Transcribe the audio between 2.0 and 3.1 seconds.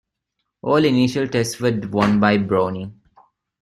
by Browning.